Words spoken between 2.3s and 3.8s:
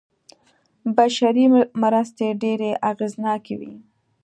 ډېرې اغېزناکې وې.